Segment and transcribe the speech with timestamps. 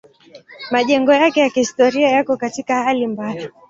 [0.71, 3.51] Majengo yake ya kihistoria yako katika hali mbaya.